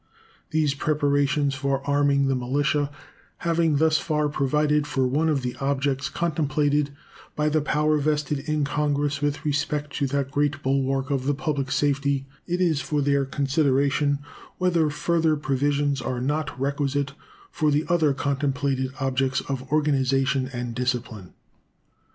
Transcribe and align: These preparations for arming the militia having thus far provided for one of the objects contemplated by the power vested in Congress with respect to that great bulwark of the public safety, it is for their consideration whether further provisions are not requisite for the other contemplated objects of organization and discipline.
These 0.49 0.73
preparations 0.73 1.53
for 1.53 1.87
arming 1.87 2.25
the 2.27 2.33
militia 2.33 2.89
having 3.45 3.75
thus 3.75 3.99
far 3.99 4.29
provided 4.29 4.87
for 4.87 5.05
one 5.07 5.29
of 5.29 5.43
the 5.43 5.55
objects 5.57 6.09
contemplated 6.09 6.89
by 7.35 7.49
the 7.49 7.61
power 7.61 7.99
vested 7.99 8.39
in 8.49 8.63
Congress 8.63 9.21
with 9.21 9.45
respect 9.45 9.93
to 9.97 10.07
that 10.07 10.31
great 10.31 10.63
bulwark 10.63 11.11
of 11.11 11.27
the 11.27 11.35
public 11.35 11.71
safety, 11.71 12.25
it 12.47 12.59
is 12.59 12.81
for 12.81 12.99
their 13.03 13.25
consideration 13.25 14.17
whether 14.57 14.89
further 14.89 15.35
provisions 15.35 16.01
are 16.01 16.19
not 16.19 16.59
requisite 16.59 17.11
for 17.51 17.69
the 17.69 17.85
other 17.87 18.11
contemplated 18.11 18.89
objects 18.99 19.41
of 19.41 19.71
organization 19.71 20.49
and 20.51 20.73
discipline. 20.73 21.33